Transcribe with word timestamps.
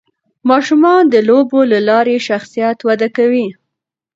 ماشومان 0.49 1.01
د 1.09 1.15
لوبو 1.29 1.59
له 1.71 1.79
لارې 1.89 2.17
شخصیت 2.27 2.77
وده 2.87 3.07
کوي. 3.17 3.47